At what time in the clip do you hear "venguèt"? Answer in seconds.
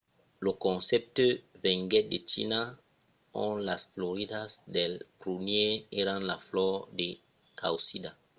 1.63-2.05